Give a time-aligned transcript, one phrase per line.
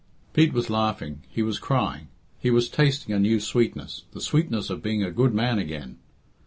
[0.33, 2.07] Pete was laughing; he was crying;
[2.39, 5.99] he was tasting a new sweetness the sweetness of being a good man again.